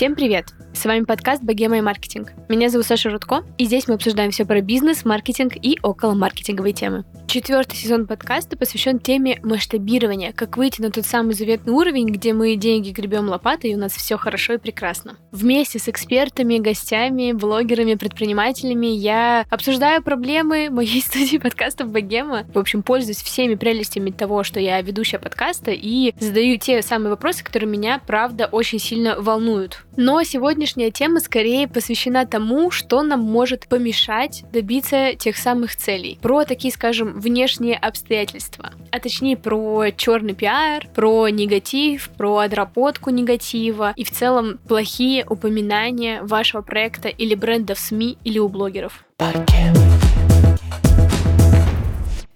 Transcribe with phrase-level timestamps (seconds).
[0.00, 0.54] Всем привет!
[0.80, 2.32] С вами подкаст «Богема и маркетинг».
[2.48, 6.72] Меня зовут Саша Рудко, и здесь мы обсуждаем все про бизнес, маркетинг и около маркетинговые
[6.72, 7.04] темы.
[7.26, 12.56] Четвертый сезон подкаста посвящен теме масштабирования, как выйти на тот самый заветный уровень, где мы
[12.56, 15.16] деньги гребем лопатой, и у нас все хорошо и прекрасно.
[15.32, 22.46] Вместе с экспертами, гостями, блогерами, предпринимателями я обсуждаю проблемы моей студии подкастов «Богема».
[22.54, 27.44] В общем, пользуюсь всеми прелестями того, что я ведущая подкаста, и задаю те самые вопросы,
[27.44, 29.84] которые меня, правда, очень сильно волнуют.
[29.96, 30.22] Но
[30.70, 36.18] сегодняшняя тема скорее посвящена тому, что нам может помешать добиться тех самых целей.
[36.22, 43.92] Про такие, скажем, внешние обстоятельства, а точнее про черный пиар, про негатив, про отработку негатива
[43.96, 49.04] и в целом плохие упоминания вашего проекта или бренда в СМИ или у блогеров.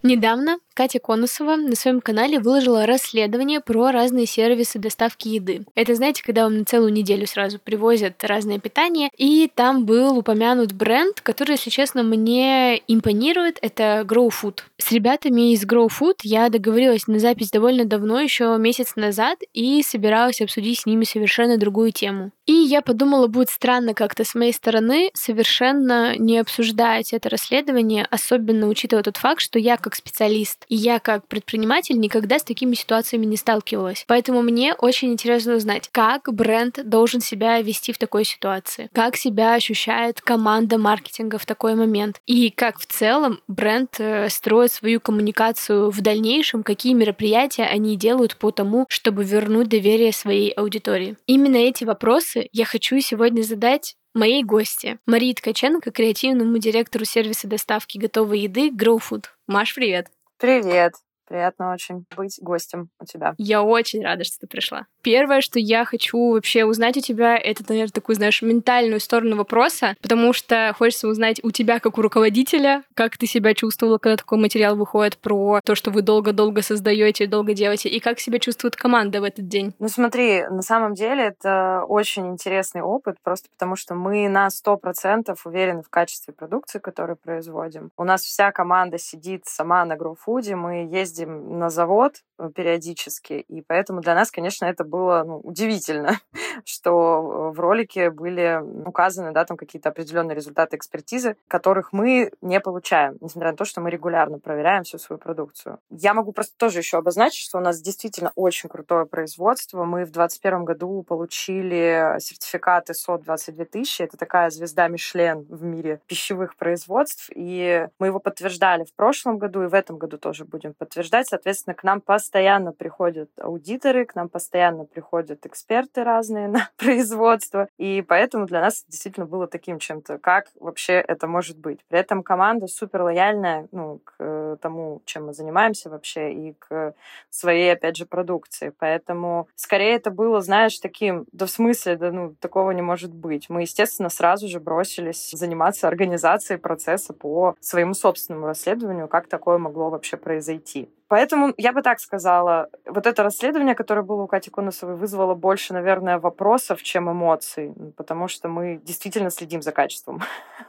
[0.06, 5.64] Недавно Катя Конусова на своем канале выложила расследование про разные сервисы доставки еды.
[5.74, 10.74] Это, знаете, когда вам на целую неделю сразу привозят разное питание, и там был упомянут
[10.74, 14.58] бренд, который, если честно, мне импонирует, это Grow Food.
[14.76, 19.82] С ребятами из Grow Food я договорилась на запись довольно давно, еще месяц назад, и
[19.82, 22.30] собиралась обсудить с ними совершенно другую тему.
[22.46, 28.68] И я подумала, будет странно как-то с моей стороны совершенно не обсуждать это расследование, особенно
[28.68, 33.24] учитывая тот факт, что я как специалист и я как предприниматель никогда с такими ситуациями
[33.24, 34.04] не сталкивалась.
[34.06, 39.54] Поэтому мне очень интересно узнать, как бренд должен себя вести в такой ситуации, как себя
[39.54, 45.90] ощущает команда маркетинга в такой момент, и как в целом бренд э, строит свою коммуникацию
[45.90, 51.16] в дальнейшем, какие мероприятия они делают по тому, чтобы вернуть доверие своей аудитории.
[51.26, 57.98] Именно эти вопросы я хочу сегодня задать моей гости Марии Ткаченко, креативному директору сервиса доставки
[57.98, 59.24] готовой еды GrowFood.
[59.46, 60.08] Маш, привет!
[60.38, 60.94] Привет.
[61.26, 63.34] Приятно очень быть гостем у тебя.
[63.38, 64.86] Я очень рада, что ты пришла.
[65.02, 69.96] Первое, что я хочу вообще узнать у тебя, это, наверное, такую, знаешь, ментальную сторону вопроса,
[70.02, 74.38] потому что хочется узнать у тебя, как у руководителя, как ты себя чувствовала, когда такой
[74.38, 79.20] материал выходит про то, что вы долго-долго создаете, долго делаете, и как себя чувствует команда
[79.20, 79.74] в этот день.
[79.78, 84.76] Ну смотри, на самом деле это очень интересный опыт, просто потому что мы на сто
[84.76, 87.90] процентов уверены в качестве продукции, которую производим.
[87.96, 93.62] У нас вся команда сидит сама на гроуфуде, мы ездим на завод э, периодически, и
[93.62, 96.18] поэтому для нас, конечно, это было ну, удивительно,
[96.64, 103.16] что в ролике были указаны да, там какие-то определенные результаты экспертизы, которых мы не получаем,
[103.20, 105.78] несмотря на то, что мы регулярно проверяем всю свою продукцию.
[105.90, 109.84] Я могу просто тоже еще обозначить, что у нас действительно очень крутое производство.
[109.84, 114.02] Мы в 2021 году получили сертификат ISO 22 тысячи.
[114.02, 117.30] Это такая звезда Мишлен в мире пищевых производств.
[117.34, 121.03] И мы его подтверждали в прошлом году, и в этом году тоже будем подтверждать.
[121.28, 128.02] Соответственно, к нам постоянно приходят аудиторы, к нам постоянно приходят эксперты разные на производство, и
[128.06, 131.80] поэтому для нас действительно было таким чем-то, как вообще это может быть.
[131.88, 136.94] При этом команда супер лояльная ну, к тому, чем мы занимаемся вообще, и к
[137.30, 138.72] своей, опять же, продукции.
[138.78, 143.48] Поэтому скорее это было, знаешь, таким, да в смысле, да ну, такого не может быть.
[143.48, 149.90] Мы, естественно, сразу же бросились заниматься организацией процесса по своему собственному расследованию, как такое могло
[149.90, 150.88] вообще произойти.
[151.08, 155.74] Поэтому я бы так сказала, вот это расследование, которое было у Кати Конусовой, вызвало больше,
[155.74, 160.22] наверное, вопросов, чем эмоций, потому что мы действительно следим за качеством.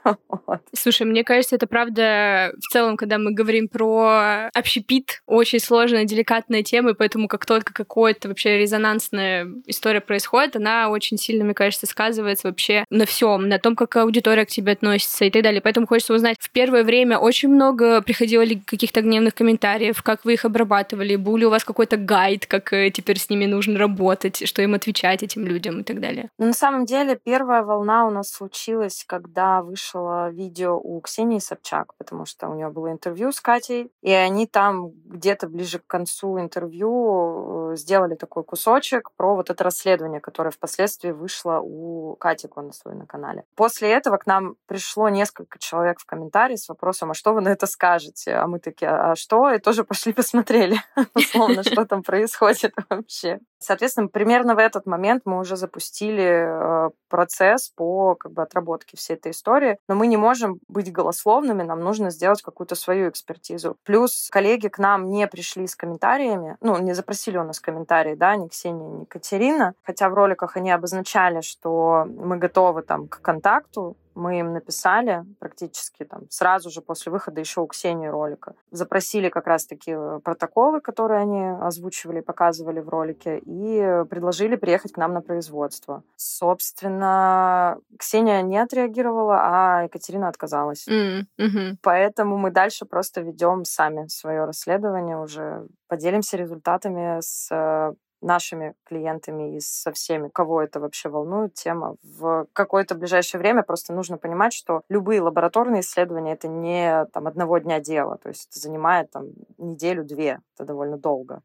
[0.74, 6.64] Слушай, мне кажется, это правда в целом, когда мы говорим про общепит, очень сложная, деликатная
[6.64, 11.86] тема, и поэтому как только какая-то вообще резонансная история происходит, она очень сильно, мне кажется,
[11.86, 15.62] сказывается вообще на всем, на том, как аудитория к тебе относится и так далее.
[15.62, 20.34] Поэтому хочется узнать, в первое время очень много приходило ли каких-то гневных комментариев, как вы
[20.34, 21.16] их обрабатывали?
[21.16, 24.74] Был ли у вас какой-то гайд, как э, теперь с ними нужно работать, что им
[24.74, 26.30] отвечать этим людям и так далее?
[26.38, 31.94] Ну, на самом деле, первая волна у нас случилась, когда вышло видео у Ксении Собчак,
[31.98, 36.40] потому что у нее было интервью с Катей, и они там где-то ближе к концу
[36.40, 42.98] интервью э, сделали такой кусочек про вот это расследование, которое впоследствии вышло у Кати Конусовой
[42.98, 43.44] на канале.
[43.56, 47.50] После этого к нам пришло несколько человек в комментарии с вопросом, а что вы на
[47.50, 48.34] это скажете?
[48.34, 49.52] А мы такие, а что?
[49.52, 50.78] И тоже пошли посмотрели,
[51.14, 53.40] условно, что там происходит вообще.
[53.60, 59.14] Соответственно, примерно в этот момент мы уже запустили э, процесс по как бы, отработке всей
[59.14, 63.78] этой истории, но мы не можем быть голословными, нам нужно сделать какую-то свою экспертизу.
[63.84, 68.36] Плюс коллеги к нам не пришли с комментариями, ну, не запросили у нас комментарии, да,
[68.36, 73.98] ни Ксения, ни Катерина, хотя в роликах они обозначали, что мы готовы там к контакту,
[74.16, 78.56] Мы им написали практически там сразу же после выхода еще у Ксении ролика.
[78.72, 84.98] Запросили как раз-таки э, протоколы, которые они озвучивали, показывали в ролике, и предложили приехать к
[84.98, 86.04] нам на производство.
[86.16, 90.88] Собственно, Ксения не отреагировала, а Екатерина отказалась.
[90.88, 91.78] Mm-hmm.
[91.82, 97.94] Поэтому мы дальше просто ведем сами свое расследование уже, поделимся результатами с э,
[98.26, 101.96] нашими клиентами и со всеми, кого это вообще волнует, тема.
[102.04, 107.60] В какое-то ближайшее время просто нужно понимать, что любые лабораторные исследования— это не там, одного
[107.60, 109.28] дня дело, то есть это занимает там,
[109.58, 111.42] неделю-две, это довольно долго.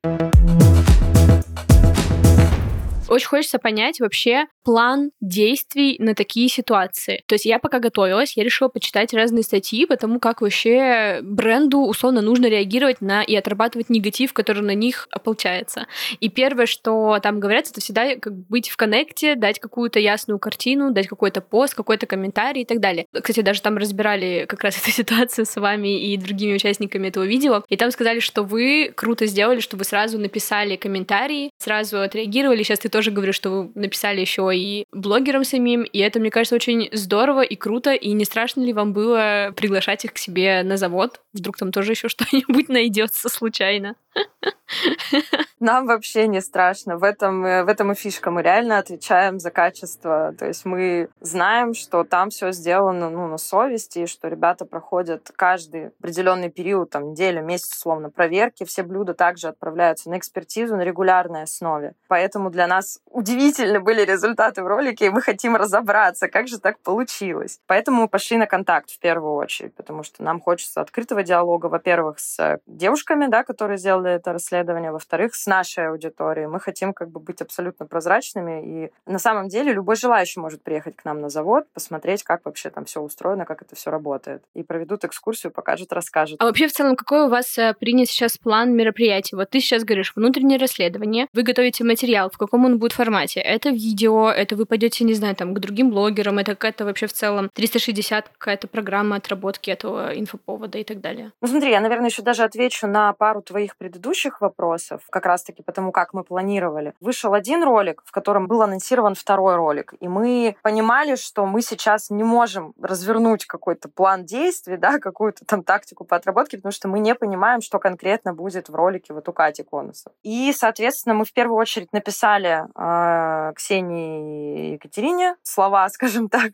[3.11, 7.25] Очень хочется понять вообще план действий на такие ситуации.
[7.27, 11.81] То есть я пока готовилась, я решила почитать разные статьи по тому, как вообще бренду
[11.81, 15.89] условно нужно реагировать на и отрабатывать негатив, который на них ополчается.
[16.21, 20.93] И первое, что там говорят, это всегда как быть в коннекте, дать какую-то ясную картину,
[20.93, 23.07] дать какой-то пост, какой-то комментарий и так далее.
[23.13, 27.65] Кстати, даже там разбирали как раз эту ситуацию с вами и другими участниками этого видео,
[27.69, 32.63] и там сказали, что вы круто сделали, что вы сразу написали комментарии, сразу отреагировали.
[32.63, 36.31] Сейчас ты тоже тоже говорю, что вы написали еще и блогерам самим, и это, мне
[36.31, 40.63] кажется, очень здорово и круто, и не страшно ли вам было приглашать их к себе
[40.63, 41.23] на завод?
[41.33, 43.97] Вдруг там тоже еще что-нибудь найдется случайно?
[45.61, 46.97] Нам вообще не страшно.
[46.97, 48.31] В этом, э, в этом и фишка.
[48.31, 50.35] Мы реально отвечаем за качество.
[50.39, 55.31] То есть мы знаем, что там все сделано ну, на совести, и что ребята проходят
[55.37, 58.65] каждый определенный период, там, неделю, месяц, условно, проверки.
[58.65, 61.95] Все блюда также отправляются на экспертизу на регулярной основе.
[62.09, 66.79] Поэтому для нас удивительны были результаты в ролике, и мы хотим разобраться, как же так
[66.81, 67.61] получилось.
[67.67, 72.19] Поэтому мы пошли на контакт в первую очередь, потому что нам хочется открытого диалога, во-первых,
[72.19, 76.47] с девушками, да, которые сделали это расследование, во-вторых, с нашей аудиторией.
[76.47, 80.97] Мы хотим как бы быть абсолютно прозрачными, и на самом деле любой желающий может приехать
[80.97, 84.43] к нам на завод, посмотреть, как вообще там все устроено, как это все работает.
[84.55, 86.41] И проведут экскурсию, покажут, расскажут.
[86.41, 89.37] А вообще в целом, какой у вас э, принят сейчас план мероприятий?
[89.37, 93.41] Вот ты сейчас говоришь, внутреннее расследование, вы готовите материал, в каком он будет формате?
[93.41, 97.13] Это видео, это вы пойдете, не знаю, там, к другим блогерам, это какая-то вообще в
[97.13, 101.33] целом 360 какая-то программа отработки этого инфоповода и так далее?
[101.41, 105.63] Ну смотри, я, наверное, еще даже отвечу на пару твоих предыдущих предыдущих вопросов, как раз-таки
[105.63, 109.95] потому, как мы планировали, вышел один ролик, в котором был анонсирован второй ролик.
[110.01, 115.63] И мы понимали, что мы сейчас не можем развернуть какой-то план действий, да, какую-то там
[115.63, 119.33] тактику по отработке, потому что мы не понимаем, что конкретно будет в ролике вот у
[119.33, 120.13] Кати Конусов.
[120.23, 126.53] И, соответственно, мы в первую очередь написали э, Ксении и Екатерине слова, скажем так,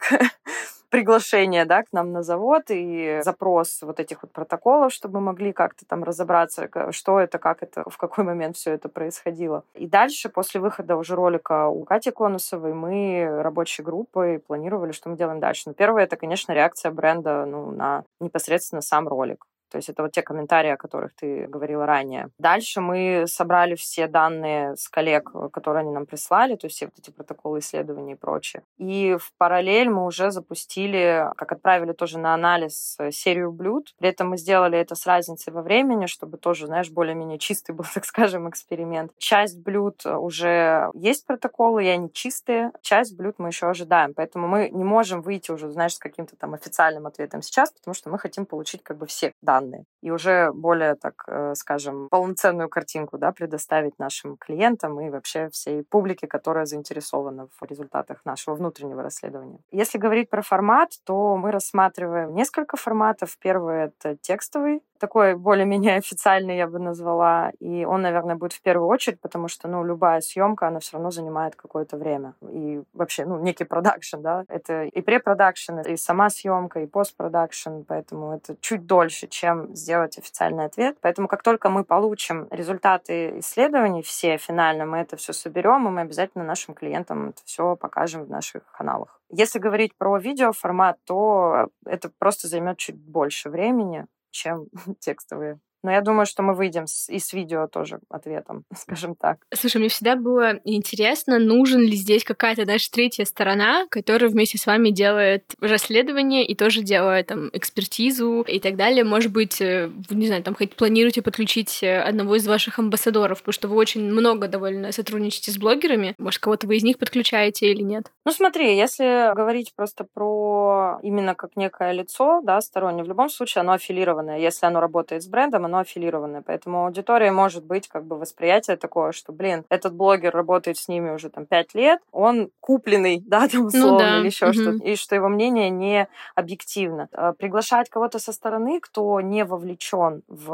[0.91, 5.53] приглашение да, к нам на завод и запрос вот этих вот протоколов, чтобы мы могли
[5.53, 9.65] как-то там разобраться, что это, как это, в какой момент все это происходило.
[9.75, 15.17] И дальше, после выхода уже ролика у Кати Конусовой, мы рабочей группой планировали, что мы
[15.17, 15.65] делаем дальше.
[15.67, 19.47] Но первое, это, конечно, реакция бренда ну, на непосредственно сам ролик.
[19.77, 22.31] То есть это вот те комментарии, о которых ты говорила ранее.
[22.39, 26.95] Дальше мы собрали все данные с коллег, которые они нам прислали, то есть все вот
[26.99, 28.63] эти протоколы исследований и прочее.
[28.79, 33.95] И в параллель мы уже запустили, как отправили тоже на анализ э, серию блюд.
[33.99, 37.85] При этом мы сделали это с разницей во времени, чтобы тоже, знаешь, более-менее чистый был,
[37.93, 39.13] так скажем, эксперимент.
[39.19, 42.73] Часть блюд уже есть протоколы, и они чистые.
[42.81, 44.15] Часть блюд мы еще ожидаем.
[44.15, 48.09] Поэтому мы не можем выйти уже, знаешь, с каким-то там официальным ответом сейчас, потому что
[48.09, 52.69] мы хотим получить как бы все данные данные и уже более, так э, скажем, полноценную
[52.69, 59.03] картинку да, предоставить нашим клиентам и вообще всей публике, которая заинтересована в результатах нашего внутреннего
[59.03, 59.59] расследования.
[59.73, 63.37] Если говорить про формат, то мы рассматриваем несколько форматов.
[63.41, 67.53] Первый— это текстовый такой более-менее официальный, я бы назвала.
[67.61, 71.11] И он, наверное, будет в первую очередь, потому что, ну, любая съемка, она все равно
[71.11, 72.35] занимает какое-то время.
[72.51, 74.45] И вообще, ну, некий продакшн, да.
[74.49, 80.65] Это и препродакшн, и сама съемка, и постпродакшн, поэтому это чуть дольше, чем сделать официальный
[80.65, 80.97] ответ.
[81.01, 86.01] Поэтому как только мы получим результаты исследований все финально, мы это все соберем, и мы
[86.03, 89.21] обязательно нашим клиентам это все покажем в наших каналах.
[89.31, 94.07] Если говорить про видеоформат, то это просто займет чуть больше времени,
[94.37, 94.67] чем
[95.01, 95.61] текстовые.
[95.87, 99.39] Но я думаю, что мы выйдем с, и с видео тоже ответом, скажем так.
[99.55, 104.67] Слушай, мне всегда было интересно, нужен ли здесь какая-то, знаешь, третья сторона, которая вместе с
[104.67, 109.05] вами делает расследование и тоже делает там экспертизу и так далее.
[109.05, 113.53] Может быть, э, не знаю, там хоть планируете подключить э, одного из ваших амбассадоров, потому
[113.53, 116.17] что вы очень много довольно сотрудничаете с блогерами.
[116.19, 118.11] Может, кого-то вы из них подключаете или нет?
[118.25, 123.61] Ну смотри, если говорить просто про именно как некое лицо, да, стороннее, в любом случае
[123.61, 124.41] оно аффилированное.
[124.41, 126.43] Если оно работает с брендом, оно аффилированное.
[126.43, 131.11] Поэтому аудитория может быть как бы восприятие такое, что, блин, этот блогер работает с ними
[131.11, 134.19] уже там пять лет, он купленный, да, там условно, ну, да.
[134.19, 134.55] или еще угу.
[134.55, 137.09] что-то, и что его мнение не объективно.
[137.13, 140.49] А приглашать кого-то со стороны, кто не вовлечен в,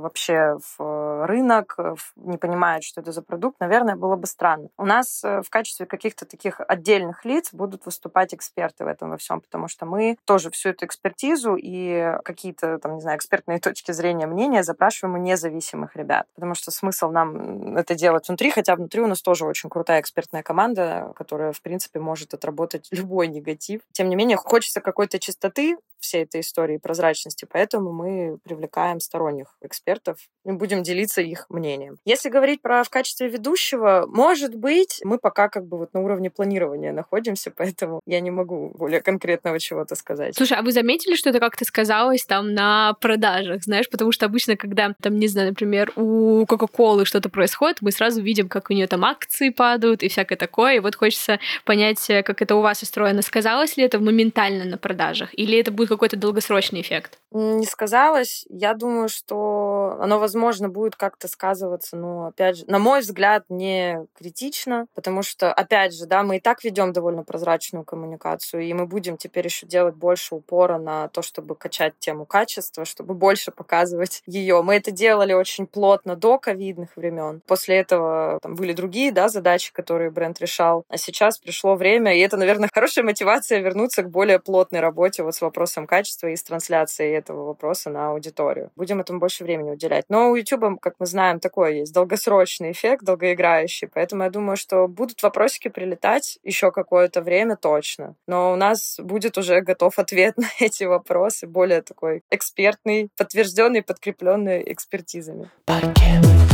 [0.00, 1.76] вообще в рынок,
[2.16, 4.68] не понимает, что это за продукт, наверное, было бы странно.
[4.76, 9.16] У нас э, в качестве каких-то таких отдельных лиц будут выступать эксперты в этом во
[9.16, 13.92] всем, потому что мы тоже всю эту экспертизу и какие-то, там, не знаю, экспертные точки
[13.92, 16.26] зрения, мнения запрашиваем у независимых ребят.
[16.34, 20.42] Потому что смысл нам это делать внутри, хотя внутри у нас тоже очень крутая экспертная
[20.42, 23.82] команда, которая, в принципе, может отработать любой негатив.
[23.92, 30.18] Тем не менее, хочется какой-то чистоты всей этой истории прозрачности, поэтому мы привлекаем сторонних экспертов
[30.44, 31.98] и будем делиться их мнением.
[32.04, 36.30] Если говорить про в качестве ведущего, может быть, мы пока как бы вот на уровне
[36.30, 40.36] планирования находимся, поэтому я не могу более конкретного чего-то сказать.
[40.36, 44.45] Слушай, а вы заметили, что это как-то сказалось там на продажах, знаешь, потому что обычно,
[44.54, 48.86] когда там, не знаю, например, у Кока-Колы что-то происходит, мы сразу видим, как у нее
[48.86, 52.82] там акции падают и всякое такое, и вот хочется понять, э, как это у вас
[52.82, 53.22] устроено.
[53.22, 57.18] Сказалось ли это моментально на продажах, или это будет какой-то долгосрочный эффект?
[57.36, 58.46] Не сказалось.
[58.48, 64.06] Я думаю, что оно, возможно, будет как-то сказываться, но, опять же, на мой взгляд, не
[64.18, 68.86] критично, потому что, опять же, да, мы и так ведем довольно прозрачную коммуникацию, и мы
[68.86, 74.22] будем теперь еще делать больше упора на то, чтобы качать тему качества, чтобы больше показывать
[74.24, 74.62] ее.
[74.62, 77.42] Мы это делали очень плотно до ковидных времен.
[77.46, 80.86] После этого там были другие, да, задачи, которые бренд решал.
[80.88, 85.34] А сейчас пришло время, и это, наверное, хорошая мотивация вернуться к более плотной работе вот
[85.34, 88.70] с вопросом качества и с трансляцией этого вопроса на аудиторию.
[88.76, 90.04] Будем этому больше времени уделять.
[90.08, 94.86] Но у YouTube, как мы знаем, такой есть долгосрочный эффект, долгоиграющий, поэтому я думаю, что
[94.86, 98.14] будут вопросики прилетать еще какое-то время точно.
[98.26, 104.62] Но у нас будет уже готов ответ на эти вопросы, более такой экспертный, подтвержденный, подкрепленный
[104.72, 105.50] экспертизами.
[105.64, 106.45] Паркет.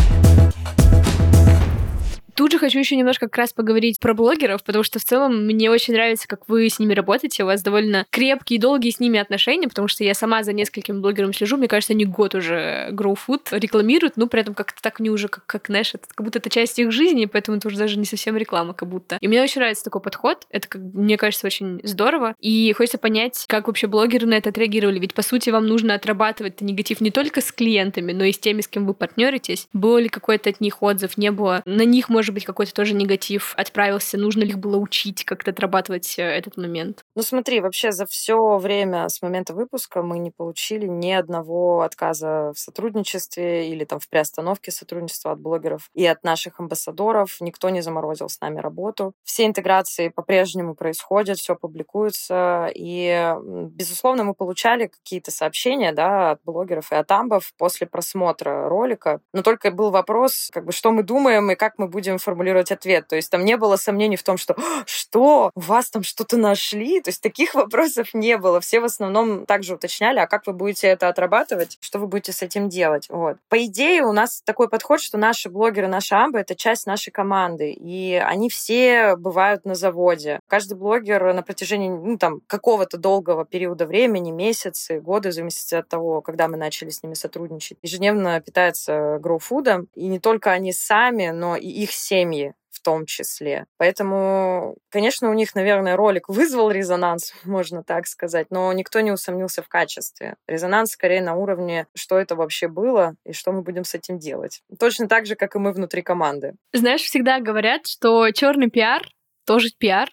[2.35, 5.71] Тут же хочу еще немножко как раз поговорить про блогеров, потому что в целом мне
[5.71, 7.43] очень нравится, как вы с ними работаете.
[7.43, 10.99] У вас довольно крепкие и долгие с ними отношения, потому что я сама за несколькими
[10.99, 11.57] блогерами слежу.
[11.57, 15.29] Мне кажется, они год уже Grow Food рекламируют, но при этом как-то так не уже,
[15.29, 18.07] как, как знаешь, это, как будто это часть их жизни, поэтому это уже даже не
[18.07, 19.19] совсем реклама, как будто.
[19.21, 20.47] И мне очень нравится такой подход.
[20.51, 22.35] Это, как, мне кажется, очень здорово.
[22.41, 24.99] И хочется понять, как вообще блогеры на это отреагировали.
[24.99, 28.63] Ведь, по сути, вам нужно отрабатывать негатив не только с клиентами, но и с теми,
[28.63, 29.69] с кем вы партнеритесь.
[29.73, 31.63] Был ли какой-то от них отзыв, не было?
[31.67, 34.17] На них, может может быть, какой-то тоже негатив отправился?
[34.17, 37.05] Нужно ли было учить, как-то отрабатывать э, этот момент?
[37.17, 42.53] Ну смотри, вообще за все время с момента выпуска мы не получили ни одного отказа
[42.55, 47.41] в сотрудничестве или там в приостановке сотрудничества от блогеров и от наших амбассадоров.
[47.41, 49.15] Никто не заморозил с нами работу.
[49.25, 52.71] Все интеграции по-прежнему происходят, все публикуется.
[52.73, 59.21] И, безусловно, мы получали какие-то сообщения да, от блогеров и от амбов после просмотра ролика.
[59.33, 62.71] Но только был вопрос, как бы, что мы думаем и как мы будем будем формулировать
[62.71, 63.09] ответ.
[63.09, 65.51] То есть там не было сомнений в том, что «Что?
[65.55, 68.61] У вас там что-то нашли?» То есть таких вопросов не было.
[68.61, 72.43] Все в основном также уточняли, а как вы будете это отрабатывать, что вы будете с
[72.43, 73.07] этим делать.
[73.09, 73.37] Вот.
[73.49, 77.73] По идее, у нас такой подход, что наши блогеры, наши амбы— это часть нашей команды,
[77.73, 80.41] и они все бывают на заводе.
[80.49, 85.89] Каждый блогер на протяжении ну, там, какого-то долгого периода времени, месяцы, годы, в зависимости от
[85.89, 89.89] того, когда мы начали с ними сотрудничать, ежедневно питается гроуфудом.
[89.95, 93.67] И не только они сами, но и их семьи в том числе.
[93.77, 99.63] Поэтому, конечно, у них, наверное, ролик вызвал резонанс, можно так сказать, но никто не усомнился
[99.63, 100.37] в качестве.
[100.49, 104.63] Резонанс скорее на уровне, что это вообще было и что мы будем с этим делать.
[104.79, 106.55] Точно так же, как и мы внутри команды.
[106.73, 109.03] Знаешь, всегда говорят, что черный пиар
[109.45, 110.09] тоже пиар,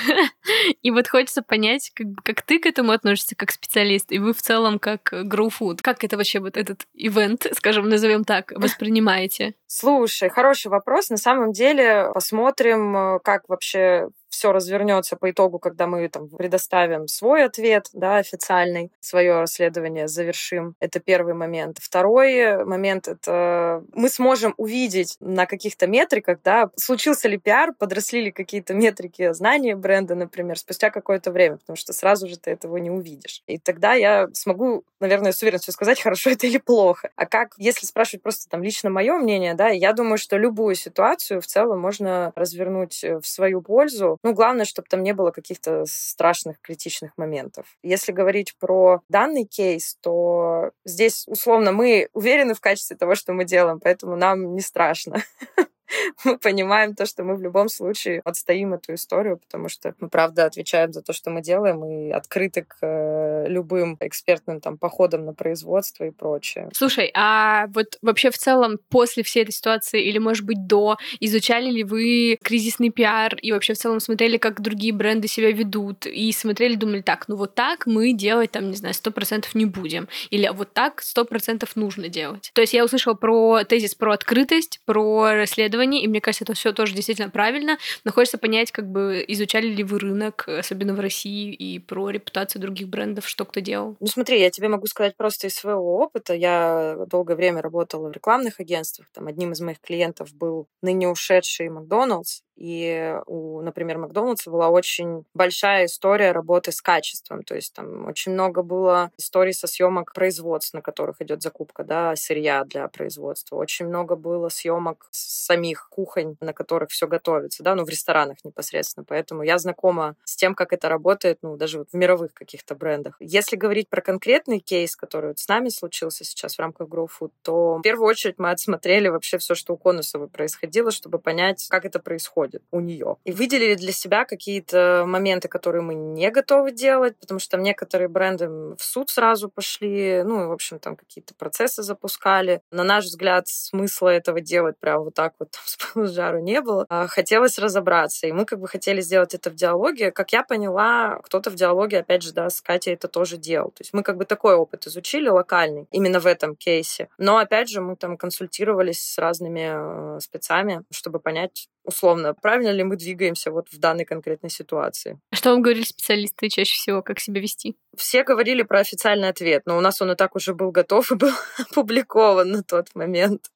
[0.82, 4.42] И вот хочется понять, как, как ты к этому относишься как специалист, и вы в
[4.42, 5.78] целом как Grow Food.
[5.82, 9.54] Как это вообще вот этот ивент, скажем, назовем так, воспринимаете?
[9.66, 11.10] Слушай, хороший вопрос.
[11.10, 17.08] На самом деле посмотрим, э, как вообще все развернется по итогу, когда мы там предоставим
[17.08, 20.74] свой ответ, да, официальный, свое расследование завершим.
[20.80, 21.78] Это первый момент.
[21.80, 28.30] Второй момент— это мы сможем увидеть на каких-то метриках, да, случился ли пиар, подросли ли
[28.30, 32.90] какие-то метрики знания бренда, например, спустя какое-то время, потому что сразу же ты этого не
[32.90, 33.42] увидишь.
[33.46, 37.10] И тогда я смогу, наверное, с уверенностью сказать, хорошо это или плохо.
[37.16, 41.40] А как, если спрашивать просто там лично мое мнение, да, я думаю, что любую ситуацию
[41.40, 46.60] в целом можно развернуть в свою пользу, ну, главное, чтобы там не было каких-то страшных
[46.60, 47.66] критичных моментов.
[47.82, 53.44] Если говорить про данный кейс, то здесь, условно, мы уверены в качестве того, что мы
[53.44, 55.22] делаем, поэтому нам не страшно.
[56.24, 60.46] мы понимаем то, что мы в любом случае отстоим эту историю, потому что мы, правда,
[60.46, 65.34] отвечаем за то, что мы делаем, и открыты к э, любым экспертным там походам на
[65.34, 66.68] производство и прочее.
[66.72, 71.70] Слушай, а вот вообще в целом после всей этой ситуации или, может быть, до, изучали
[71.70, 76.32] ли вы кризисный пиар и вообще в целом смотрели, как другие бренды себя ведут, и
[76.32, 80.08] смотрели, думали, так, ну вот так мы делать там, не знаю, сто процентов не будем,
[80.30, 82.50] или вот так сто процентов нужно делать.
[82.54, 86.72] То есть я услышала про тезис про открытость, про расследование, и мне кажется, это все
[86.72, 91.52] тоже действительно правильно, но хочется понять, как бы изучали ли вы рынок, особенно в России,
[91.52, 93.96] и про репутацию других брендов, что кто делал.
[94.00, 96.34] Ну смотри, я тебе могу сказать просто из своего опыта.
[96.34, 99.08] Я долгое время работала в рекламных агентствах.
[99.12, 102.42] Там одним из моих клиентов был ныне ушедший Макдоналдс.
[102.60, 107.42] И у, например, Макдональдса была очень большая история работы с качеством.
[107.42, 112.14] То есть там очень много было историй со съемок производств, на которых идет закупка да,
[112.16, 113.56] сырья для производства.
[113.56, 119.06] Очень много было съемок самих кухонь, на которых все готовится, да, ну, в ресторанах непосредственно.
[119.08, 123.16] Поэтому я знакома с тем, как это работает, ну, даже вот в мировых каких-то брендах.
[123.20, 127.30] Если говорить про конкретный кейс, который вот с нами случился сейчас в рамках Grow Food,
[127.40, 131.86] то в первую очередь мы отсмотрели вообще все, что у Конусовой происходило, чтобы понять, как
[131.86, 133.16] это происходит происходит у нее.
[133.24, 138.08] И выделили для себя какие-то моменты, которые мы не готовы делать, потому что там некоторые
[138.08, 142.60] бренды в суд сразу пошли, ну и, в общем, там какие-то процессы запускали.
[142.70, 145.54] На наш взгляд, смысла этого делать прям вот так вот
[145.94, 146.86] с жару не было.
[146.88, 150.10] А хотелось разобраться, и мы как бы хотели сделать это в диалоге.
[150.10, 153.70] Как я поняла, кто-то в диалоге, опять же, да, с Катей это тоже делал.
[153.70, 157.08] То есть мы как бы такой опыт изучили, локальный, именно в этом кейсе.
[157.18, 162.82] Но, опять же, мы там консультировались с разными э, спецами, чтобы понять, условно, правильно ли
[162.82, 165.20] мы двигаемся вот в данной конкретной ситуации.
[165.32, 167.76] Что вам говорили специалисты чаще всего, как себя вести?
[167.96, 171.16] Все говорили про официальный ответ, но у нас он и так уже был готов и
[171.16, 173.50] был опубликован на тот момент.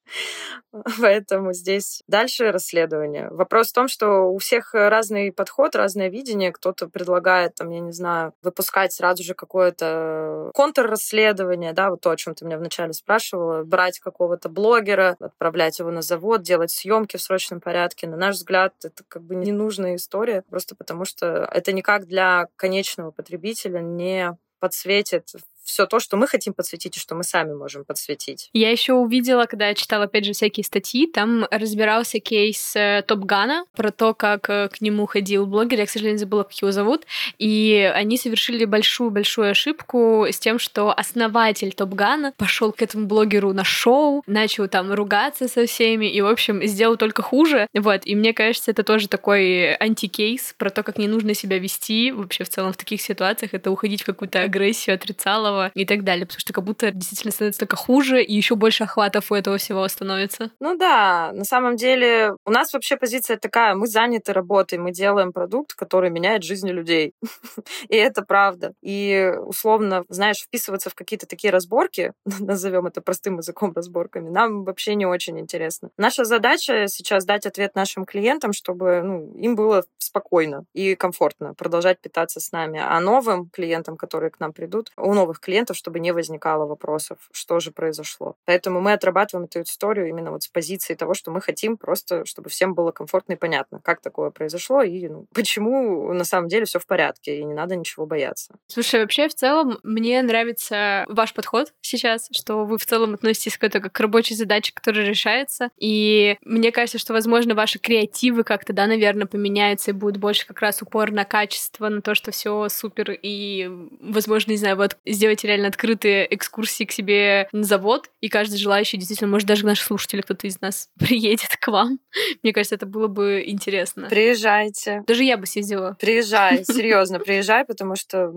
[0.99, 3.29] Поэтому здесь дальше расследование.
[3.31, 6.51] Вопрос в том, что у всех разный подход, разное видение.
[6.51, 12.17] Кто-то предлагает, там, я не знаю, выпускать сразу же какое-то контррасследование, да, вот то, о
[12.17, 17.21] чем ты меня вначале спрашивала, брать какого-то блогера, отправлять его на завод, делать съемки в
[17.21, 18.07] срочном порядке.
[18.07, 23.11] На наш взгляд, это как бы ненужная история, просто потому что это никак для конечного
[23.11, 25.33] потребителя не подсветит
[25.65, 28.49] все то, что мы хотим подсветить и что мы сами можем подсветить.
[28.53, 33.65] Я еще увидела, когда я читала, опять же, всякие статьи, там разбирался кейс э, Топгана
[33.75, 37.05] про то, как э, к нему ходил блогер, я, к сожалению, забыла, как его зовут,
[37.39, 43.63] и они совершили большую-большую ошибку с тем, что основатель Топгана пошел к этому блогеру на
[43.63, 47.67] шоу, начал там ругаться со всеми, и, в общем, сделал только хуже.
[47.73, 52.11] Вот, и мне кажется, это тоже такой антикейс про то, как не нужно себя вести
[52.11, 56.03] вообще в целом в таких ситуациях, это уходить в какую-то агрессию, отрицалово, этого и так
[56.03, 59.57] далее, потому что как будто действительно становится только хуже, и еще больше охватов у этого
[59.57, 60.51] всего становится.
[60.59, 65.31] Ну да, на самом деле у нас вообще позиция такая, мы заняты работой, мы делаем
[65.31, 67.13] продукт, который меняет жизни людей.
[67.89, 68.73] и это правда.
[68.81, 74.95] И условно, знаешь, вписываться в какие-то такие разборки, назовем это простым языком разборками, нам вообще
[74.95, 75.89] не очень интересно.
[75.97, 81.99] Наша задача сейчас дать ответ нашим клиентам, чтобы ну, им было спокойно и комфортно продолжать
[81.99, 82.79] питаться с нами.
[82.81, 87.59] А новым клиентам, которые к нам придут, у новых клиентов, чтобы не возникало вопросов, что
[87.59, 88.35] же произошло.
[88.45, 92.49] Поэтому мы отрабатываем эту историю именно вот с позиции того, что мы хотим просто, чтобы
[92.49, 96.79] всем было комфортно и понятно, как такое произошло и ну, почему на самом деле все
[96.79, 98.55] в порядке и не надо ничего бояться.
[98.67, 103.63] Слушай, вообще в целом мне нравится ваш подход сейчас, что вы в целом относитесь к
[103.63, 105.69] этому как к рабочей задаче, которая решается.
[105.77, 110.61] И мне кажется, что, возможно, ваши креативы как-то, да, наверное, поменяются и будет больше как
[110.61, 115.34] раз упор на качество, на то, что все супер и, возможно, не знаю, вот сделать
[115.35, 119.83] делаете реально открытые экскурсии к себе на завод, и каждый желающий, действительно, может, даже наши
[119.83, 121.99] слушатели, кто-то из нас приедет к вам.
[122.43, 124.07] Мне кажется, это было бы интересно.
[124.09, 125.03] Приезжайте.
[125.07, 125.97] Даже я бы съездила.
[125.99, 128.31] Приезжай, серьезно, приезжай, потому что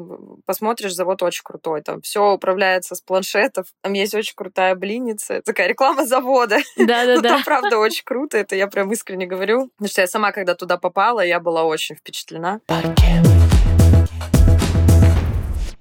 [0.46, 1.82] посмотришь, завод очень крутой.
[1.82, 3.66] Там все управляется с планшетов.
[3.82, 5.42] Там есть очень крутая блинница.
[5.42, 6.58] Такая реклама завода.
[6.76, 7.28] Да-да-да.
[7.28, 8.38] Там, правда, очень круто.
[8.38, 9.68] Это я прям искренне говорю.
[9.76, 12.60] Потому что я сама, когда туда попала, я была очень впечатлена.
[12.66, 13.37] Паркет.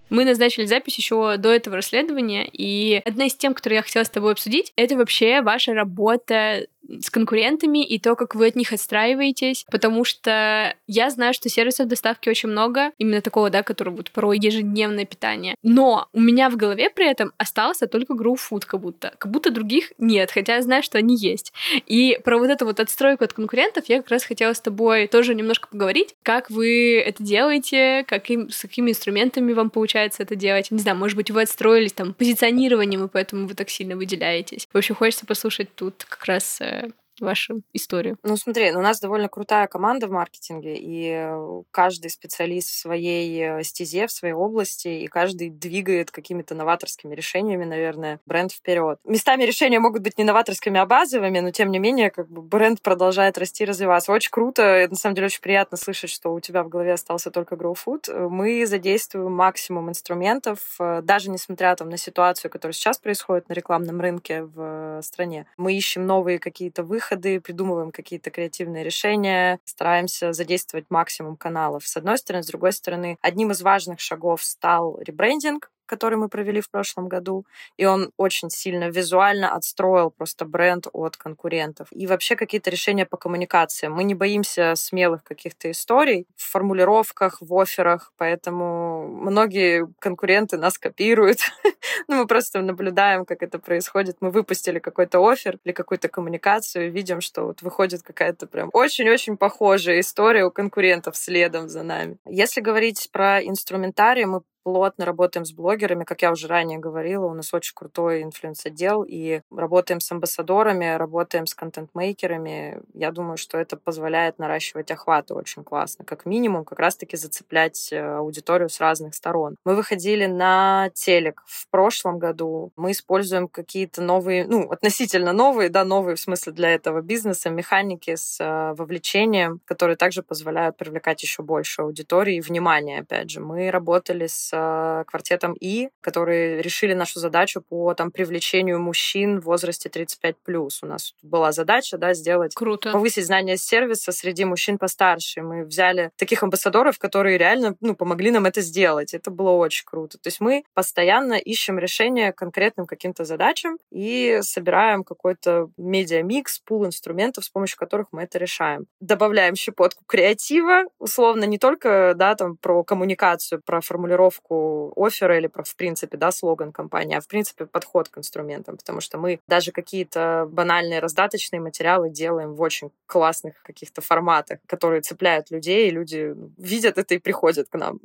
[0.09, 4.09] Мы назначили запись еще до этого расследования, и одна из тем, которую я хотела с
[4.09, 6.67] тобой обсудить, это вообще ваша работа
[7.01, 11.87] с конкурентами и то, как вы от них отстраиваетесь, потому что я знаю, что сервисов
[11.87, 15.55] доставки очень много, именно такого, да, который будет про ежедневное питание.
[15.63, 19.13] Но у меня в голове при этом остался только Grow Food как будто.
[19.17, 21.53] Как будто других нет, хотя я знаю, что они есть.
[21.85, 25.35] И про вот эту вот отстройку от конкурентов я как раз хотела с тобой тоже
[25.35, 30.71] немножко поговорить, как вы это делаете, каким, с какими инструментами вам получается это делать.
[30.71, 34.67] Не знаю, может быть, вы отстроились там позиционированием, и поэтому вы так сильно выделяетесь.
[34.71, 36.76] В общем, хочется послушать тут как раз э,
[37.21, 38.17] вашу историю?
[38.23, 41.27] Ну, смотри, у нас довольно крутая команда в маркетинге, и
[41.71, 47.65] каждый специалист в своей э, стезе, в своей области, и каждый двигает какими-то новаторскими решениями,
[47.65, 48.99] наверное, бренд вперед.
[49.05, 52.81] Местами решения могут быть не новаторскими, а базовыми, но тем не менее, как бы бренд
[52.81, 54.11] продолжает расти, развиваться.
[54.11, 57.31] Очень круто, это на самом деле очень приятно слышать, что у тебя в голове остался
[57.31, 58.29] только Grow Food.
[58.29, 63.99] Мы задействуем максимум инструментов, э, даже несмотря там на ситуацию, которая сейчас происходит на рекламном
[64.01, 65.47] рынке в стране.
[65.57, 71.87] Мы ищем новые какие-то выходы, придумываем какие-то креативные решения, стараемся задействовать максимум каналов.
[71.87, 76.61] С одной стороны, с другой стороны, одним из важных шагов стал ребрендинг, который мы провели
[76.61, 77.45] в прошлом году,
[77.77, 81.87] и он очень сильно визуально отстроил просто бренд от конкурентов.
[81.91, 83.93] И вообще какие-то решения по коммуникациям.
[83.93, 91.39] Мы не боимся смелых каких-то историй в формулировках, в офферах, поэтому многие конкуренты нас копируют.
[92.07, 94.17] ну, мы просто наблюдаем, как это происходит.
[94.19, 99.99] Мы выпустили какой-то офер или какую-то коммуникацию, видим, что вот выходит какая-то прям очень-очень похожая
[99.99, 102.17] история у конкурентов следом за нами.
[102.25, 107.33] Если говорить про инструментарий, мы плотно работаем с блогерами, как я уже ранее говорила, у
[107.33, 112.81] нас очень крутой инфлюенс-отдел, и работаем с амбассадорами, работаем с контент-мейкерами.
[112.93, 116.03] Я думаю, что это позволяет наращивать охваты очень классно.
[116.03, 119.55] Как минимум, как раз-таки зацеплять э, аудиторию с разных сторон.
[119.63, 122.73] Мы выходили на телек в прошлом году.
[122.75, 128.17] Мы используем какие-то новые, ну, относительно новые, да, новые в смысле для этого бизнеса, механики
[128.17, 133.39] с э, вовлечением, которые также позволяют привлекать еще больше аудитории и внимания, опять же.
[133.39, 139.45] Мы работали с Э, квартетом И, которые решили нашу задачу по там, привлечению мужчин в
[139.45, 140.69] возрасте 35+.
[140.81, 142.91] У нас была задача да, сделать, Круто.
[142.91, 145.41] повысить знания сервиса среди мужчин постарше.
[145.41, 149.13] Мы взяли таких амбассадоров, которые реально ну, помогли нам это сделать.
[149.13, 150.17] Это было очень круто.
[150.17, 157.45] То есть мы постоянно ищем решение конкретным каким-то задачам и собираем какой-то медиамикс, пул инструментов,
[157.45, 158.87] с помощью которых мы это решаем.
[158.99, 165.49] Добавляем щепотку креатива, условно, не только да, там, про коммуникацию, про формулировку формулировку оффера или,
[165.53, 169.71] в принципе, да, слоган компании, а, в принципе, подход к инструментам, потому что мы даже
[169.71, 176.33] какие-то банальные раздаточные материалы делаем в очень классных каких-то форматах, которые цепляют людей, и люди
[176.57, 177.99] видят это и приходят к нам.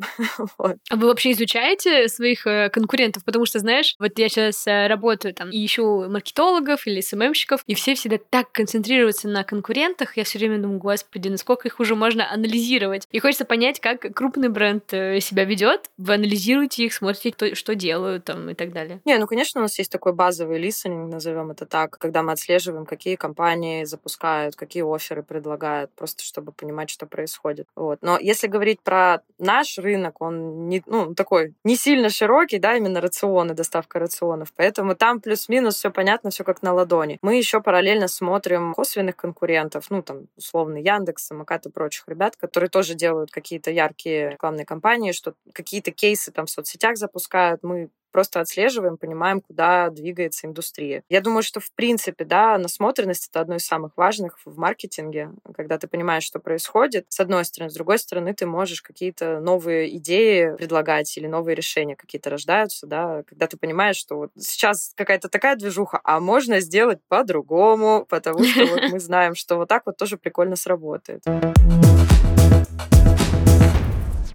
[0.91, 3.25] А вы вообще изучаете своих э, конкурентов?
[3.25, 7.75] Потому что, знаешь, вот я сейчас э, работаю там и ищу маркетологов или СММщиков, и
[7.75, 12.31] все всегда так концентрируются на конкурентах, я все время думаю, господи, насколько их уже можно
[12.31, 13.09] анализировать.
[13.11, 17.75] И хочется понять, как крупный бренд э, себя ведет в анализируете их, смотрите, кто, что
[17.75, 19.01] делают там и так далее.
[19.05, 22.87] Не, ну, конечно, у нас есть такой базовый листинг, назовем это так, когда мы отслеживаем,
[22.87, 27.67] какие компании запускают, какие оферы предлагают, просто чтобы понимать, что происходит.
[27.75, 27.99] Вот.
[28.03, 33.01] Но если говорить про наш рынок, он не, ну, такой не сильно широкий, да, именно
[33.01, 37.19] рационы, доставка рационов, поэтому там плюс-минус все понятно, все как на ладони.
[37.23, 42.71] Мы еще параллельно смотрим косвенных конкурентов, ну, там, условно, Яндекс, Самокат и прочих ребят, которые
[42.71, 47.91] тоже делают какие-то яркие рекламные кампании, что какие-то кейсы кейсы там в соцсетях запускают, мы
[48.13, 51.03] просто отслеживаем, понимаем, куда двигается индустрия.
[51.09, 55.79] Я думаю, что в принципе, да, насмотренность— это одно из самых важных в маркетинге, когда
[55.79, 57.71] ты понимаешь, что происходит, с одной стороны.
[57.71, 63.23] С другой стороны, ты можешь какие-то новые идеи предлагать или новые решения какие-то рождаются, да,
[63.27, 68.67] когда ты понимаешь, что вот сейчас какая-то такая движуха, а можно сделать по-другому, потому что
[68.67, 71.23] вот мы знаем, что вот так вот тоже прикольно сработает.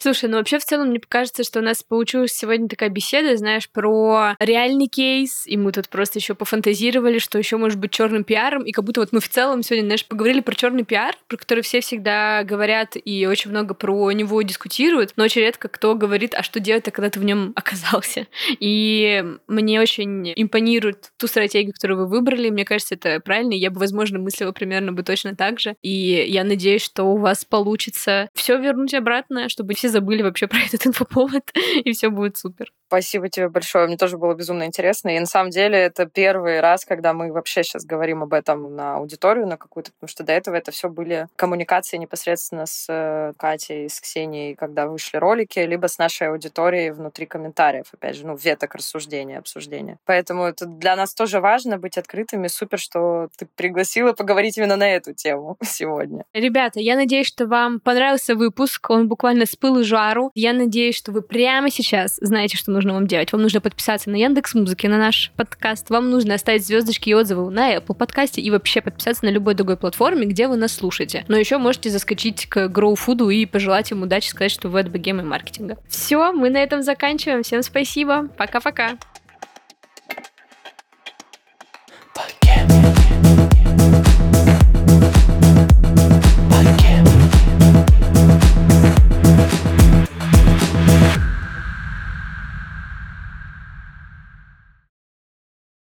[0.07, 3.69] Слушай, ну вообще в целом мне кажется, что у нас получилась сегодня такая беседа, знаешь,
[3.69, 8.63] про реальный кейс, и мы тут просто еще пофантазировали, что еще может быть черным пиаром,
[8.63, 11.61] и как будто вот мы в целом сегодня, знаешь, поговорили про черный пиар, про который
[11.61, 16.41] все всегда говорят и очень много про него дискутируют, но очень редко кто говорит, а
[16.41, 18.27] что делать, когда ты в нем оказался.
[18.61, 22.49] И мне очень импонирует ту стратегию, которую вы выбрали.
[22.49, 23.51] Мне кажется, это правильно.
[23.51, 25.75] Я бы, возможно, мыслила примерно бы точно так же.
[25.81, 30.59] И я надеюсь, что у вас получится все вернуть обратно, чтобы все забыли вообще про
[30.59, 31.51] этот инфоповод,
[31.85, 32.71] и все будет супер.
[32.87, 33.85] Спасибо тебе большое.
[33.85, 35.15] Мне тоже было безумно интересно.
[35.15, 38.95] И на самом деле это первый раз, когда мы вообще сейчас говорим об этом на
[38.95, 43.89] аудиторию, на какую-то, потому что до этого это все были коммуникации непосредственно с э, Катей,
[43.89, 48.75] с Ксенией, когда вышли ролики, либо с нашей аудиторией внутри комментариев, опять же, ну, веток
[48.75, 49.99] рассуждения, обсуждения.
[50.05, 52.47] Поэтому это для нас тоже важно быть открытыми.
[52.47, 56.23] Супер, что ты пригласила поговорить именно на эту тему сегодня.
[56.33, 58.89] Ребята, я надеюсь, что вам понравился выпуск.
[58.89, 60.31] Он буквально с пылу жару.
[60.35, 63.31] Я надеюсь, что вы прямо сейчас знаете, что нужно вам делать.
[63.31, 65.89] Вам нужно подписаться на Яндекс Музыки, на наш подкаст.
[65.89, 69.77] Вам нужно оставить звездочки и отзывы на Apple подкасте и вообще подписаться на любой другой
[69.77, 71.25] платформе, где вы нас слушаете.
[71.27, 74.91] Но еще можете заскочить к Grow Food и пожелать им удачи, сказать, что вы от
[74.91, 75.77] богемы маркетинга.
[75.89, 77.41] Все, мы на этом заканчиваем.
[77.41, 78.27] Всем спасибо.
[78.37, 78.97] Пока-пока.